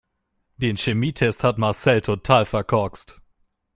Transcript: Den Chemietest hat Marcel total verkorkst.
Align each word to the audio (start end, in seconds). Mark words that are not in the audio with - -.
Den 0.57 0.77
Chemietest 0.77 1.43
hat 1.43 1.59
Marcel 1.59 2.01
total 2.01 2.47
verkorkst. 2.47 3.21